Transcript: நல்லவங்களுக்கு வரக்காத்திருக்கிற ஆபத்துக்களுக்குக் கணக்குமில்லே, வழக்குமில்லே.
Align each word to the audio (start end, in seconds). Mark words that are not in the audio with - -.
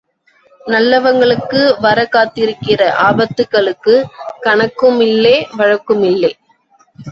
நல்லவங்களுக்கு 0.65 1.75
வரக்காத்திருக்கிற 1.81 2.89
ஆபத்துக்களுக்குக் 3.01 4.03
கணக்குமில்லே, 4.41 5.45
வழக்குமில்லே. 5.57 6.31